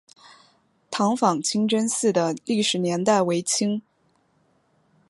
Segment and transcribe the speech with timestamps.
[0.89, 3.83] 塘坊清真寺的历史年代为清。